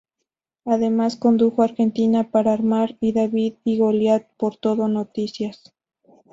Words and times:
Además 0.65 1.15
condujo 1.15 1.61
Argentina 1.61 2.23
para 2.31 2.53
armar 2.53 2.97
y 2.99 3.11
David 3.11 3.53
y 3.63 3.77
Goliat 3.77 4.25
por 4.35 4.57
Todo 4.57 4.87
Noticias. 4.87 5.75